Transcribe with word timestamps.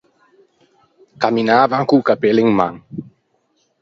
Camminavan 1.21 1.83
co-o 1.89 2.05
cappello 2.07 2.41
in 2.45 2.51
man. 2.59 2.73